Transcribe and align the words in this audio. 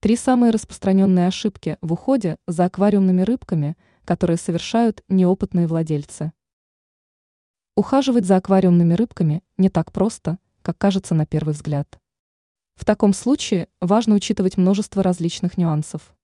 Три 0.00 0.14
самые 0.14 0.52
распространенные 0.52 1.26
ошибки 1.26 1.76
в 1.80 1.92
уходе 1.92 2.36
за 2.46 2.66
аквариумными 2.66 3.22
рыбками, 3.22 3.76
которые 4.04 4.36
совершают 4.36 5.02
неопытные 5.08 5.66
владельцы. 5.66 6.32
Ухаживать 7.74 8.24
за 8.24 8.36
аквариумными 8.36 8.94
рыбками 8.94 9.42
не 9.56 9.70
так 9.70 9.90
просто, 9.90 10.38
как 10.62 10.78
кажется 10.78 11.16
на 11.16 11.26
первый 11.26 11.52
взгляд. 11.52 11.98
В 12.76 12.84
таком 12.84 13.12
случае 13.12 13.68
важно 13.80 14.14
учитывать 14.14 14.56
множество 14.56 15.02
различных 15.02 15.58
нюансов. 15.58 16.14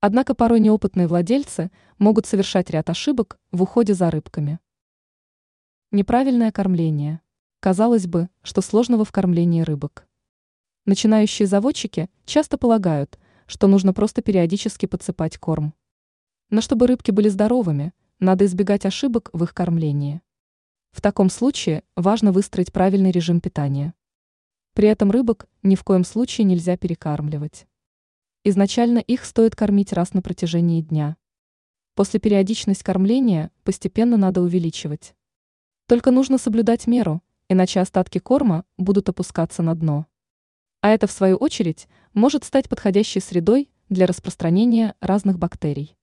Однако 0.00 0.34
порой 0.34 0.60
неопытные 0.60 1.06
владельцы 1.06 1.70
могут 1.98 2.24
совершать 2.24 2.70
ряд 2.70 2.88
ошибок 2.88 3.38
в 3.52 3.62
уходе 3.62 3.92
за 3.92 4.10
рыбками. 4.10 4.60
Неправильное 5.90 6.50
кормление. 6.52 7.20
Казалось 7.60 8.06
бы, 8.06 8.30
что 8.42 8.62
сложного 8.62 9.04
в 9.04 9.12
кормлении 9.12 9.60
рыбок. 9.60 10.08
Начинающие 10.86 11.48
заводчики 11.48 12.10
часто 12.26 12.58
полагают, 12.58 13.18
что 13.46 13.68
нужно 13.68 13.94
просто 13.94 14.20
периодически 14.20 14.84
подсыпать 14.84 15.38
корм. 15.38 15.72
Но 16.50 16.60
чтобы 16.60 16.86
рыбки 16.86 17.10
были 17.10 17.30
здоровыми, 17.30 17.94
надо 18.18 18.44
избегать 18.44 18.84
ошибок 18.84 19.30
в 19.32 19.42
их 19.44 19.54
кормлении. 19.54 20.20
В 20.92 21.00
таком 21.00 21.30
случае 21.30 21.84
важно 21.96 22.32
выстроить 22.32 22.70
правильный 22.70 23.12
режим 23.12 23.40
питания. 23.40 23.94
При 24.74 24.86
этом 24.86 25.10
рыбок 25.10 25.48
ни 25.62 25.74
в 25.74 25.84
коем 25.84 26.04
случае 26.04 26.44
нельзя 26.44 26.76
перекармливать. 26.76 27.66
Изначально 28.44 28.98
их 28.98 29.24
стоит 29.24 29.56
кормить 29.56 29.94
раз 29.94 30.12
на 30.12 30.20
протяжении 30.20 30.82
дня. 30.82 31.16
После 31.94 32.20
периодичность 32.20 32.82
кормления 32.82 33.50
постепенно 33.62 34.18
надо 34.18 34.42
увеличивать. 34.42 35.14
Только 35.86 36.10
нужно 36.10 36.36
соблюдать 36.36 36.86
меру, 36.86 37.22
иначе 37.48 37.80
остатки 37.80 38.18
корма 38.18 38.66
будут 38.76 39.08
опускаться 39.08 39.62
на 39.62 39.74
дно 39.74 40.06
а 40.84 40.90
это 40.90 41.06
в 41.06 41.12
свою 41.12 41.36
очередь 41.36 41.88
может 42.12 42.44
стать 42.44 42.68
подходящей 42.68 43.22
средой 43.22 43.70
для 43.88 44.04
распространения 44.04 44.94
разных 45.00 45.38
бактерий. 45.38 45.96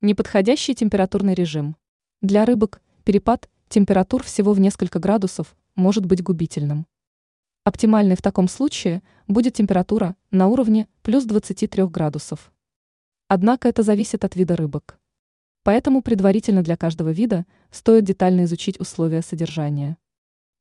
Неподходящий 0.00 0.74
температурный 0.74 1.34
режим. 1.34 1.76
Для 2.22 2.44
рыбок 2.44 2.82
перепад 3.04 3.48
температур 3.68 4.24
всего 4.24 4.52
в 4.52 4.58
несколько 4.58 4.98
градусов 4.98 5.54
может 5.76 6.06
быть 6.06 6.24
губительным. 6.24 6.88
Оптимальной 7.62 8.16
в 8.16 8.20
таком 8.20 8.48
случае 8.48 9.00
будет 9.28 9.54
температура 9.54 10.16
на 10.32 10.48
уровне 10.48 10.88
плюс 11.02 11.24
23 11.24 11.84
градусов. 11.84 12.52
Однако 13.28 13.68
это 13.68 13.84
зависит 13.84 14.24
от 14.24 14.34
вида 14.34 14.56
рыбок. 14.56 14.98
Поэтому 15.62 16.02
предварительно 16.02 16.64
для 16.64 16.76
каждого 16.76 17.10
вида 17.10 17.46
стоит 17.70 18.02
детально 18.02 18.42
изучить 18.42 18.80
условия 18.80 19.22
содержания. 19.22 19.98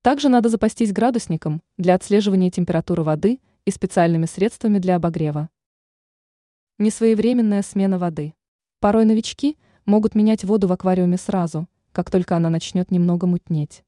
Также 0.02 0.30
надо 0.30 0.50
запастись 0.50 0.92
градусником 0.92 1.62
для 1.78 1.94
отслеживания 1.94 2.50
температуры 2.50 3.04
воды 3.04 3.40
и 3.66 3.72
специальными 3.72 4.26
средствами 4.26 4.80
для 4.80 4.96
обогрева. 4.96 5.48
Несвоевременная 6.80 7.62
смена 7.62 8.00
воды. 8.00 8.34
Порой 8.80 9.06
новички 9.06 9.60
могут 9.86 10.16
менять 10.16 10.44
воду 10.44 10.68
в 10.68 10.72
аквариуме 10.72 11.18
сразу, 11.18 11.68
как 11.92 12.10
только 12.10 12.36
она 12.36 12.50
начнет 12.50 12.90
немного 12.90 13.28
мутнеть. 13.28 13.84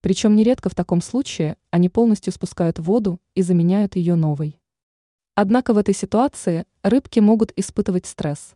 Причем 0.00 0.36
нередко 0.36 0.68
в 0.68 0.76
таком 0.76 1.00
случае 1.00 1.56
они 1.72 1.88
полностью 1.88 2.32
спускают 2.32 2.78
воду 2.78 3.20
и 3.34 3.42
заменяют 3.42 3.96
ее 3.96 4.14
новой. 4.14 4.60
Однако 5.34 5.74
в 5.74 5.78
этой 5.78 5.94
ситуации 5.94 6.66
рыбки 6.82 7.18
могут 7.18 7.52
испытывать 7.56 8.06
стресс. 8.06 8.54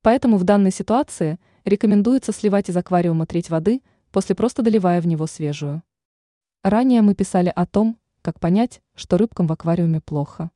Поэтому 0.00 0.38
в 0.38 0.44
данной 0.44 0.70
ситуации 0.70 1.38
рекомендуется 1.66 2.32
сливать 2.32 2.70
из 2.70 2.76
аквариума 2.78 3.26
треть 3.26 3.50
воды, 3.50 3.82
после 4.10 4.34
просто 4.34 4.62
доливая 4.62 5.02
в 5.02 5.06
него 5.06 5.26
свежую. 5.26 5.82
Ранее 6.64 7.02
мы 7.02 7.14
писали 7.14 7.52
о 7.54 7.66
том, 7.66 7.98
как 8.22 8.40
понять, 8.40 8.80
что 8.94 9.18
рыбкам 9.18 9.46
в 9.46 9.52
аквариуме 9.52 10.00
плохо. 10.00 10.50